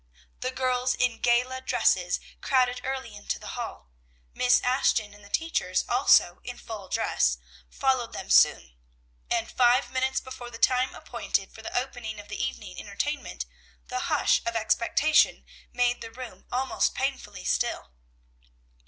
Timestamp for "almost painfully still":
16.51-17.91